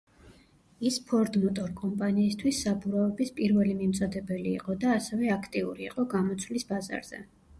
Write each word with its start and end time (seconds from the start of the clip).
ის 0.89 0.95
ფორდ 1.09 1.35
მოტორ 1.41 1.73
კომპანიისთვის 1.81 2.61
საბურავების 2.67 3.31
პირველი 3.41 3.77
მიმწოდებელი 3.81 4.53
იყო 4.61 4.77
და 4.85 4.97
ასევე 5.01 5.31
აქტიური 5.37 5.89
იყო 5.91 6.09
გამოცვლის 6.15 6.69
ბაზარზე. 6.73 7.25